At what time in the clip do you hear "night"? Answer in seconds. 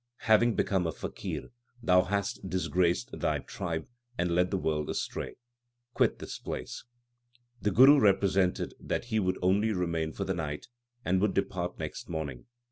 10.33-10.65